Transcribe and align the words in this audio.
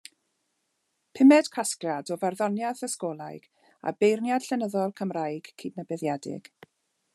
Pumed 1.19 1.49
casgliad 1.57 2.09
o 2.15 2.17
farddoniaeth 2.23 2.81
ysgolhaig 2.89 3.45
a 3.91 3.95
beirniad 4.01 4.49
llenyddol 4.49 4.97
Cymraeg 5.03 5.55
cydnabyddedig. 5.63 6.53